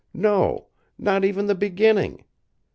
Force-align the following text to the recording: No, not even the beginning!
No, 0.15 0.65
not 0.97 1.23
even 1.23 1.45
the 1.45 1.53
beginning! 1.53 2.23